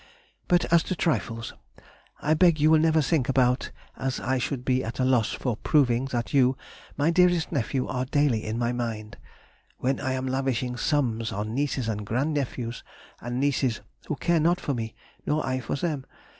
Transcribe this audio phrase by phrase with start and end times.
[0.47, 1.53] But as to trifles,
[2.23, 5.55] I beg you will never think about, as I should be at a loss for
[5.55, 6.57] proving that you,
[6.97, 9.17] my dearest nephew, are daily in my mind,
[9.77, 12.83] when I am lavishing sums on nieces and grand nephews,
[13.19, 14.95] and nieces who care not for me,
[15.27, 16.07] nor I for them.